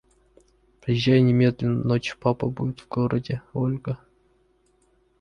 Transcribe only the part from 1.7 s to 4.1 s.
ночью папа будет в городе Ольга.